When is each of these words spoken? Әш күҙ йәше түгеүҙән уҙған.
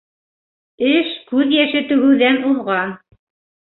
Әш 0.93 1.13
күҙ 1.29 1.55
йәше 1.59 1.87
түгеүҙән 1.93 2.45
уҙған. 2.53 3.01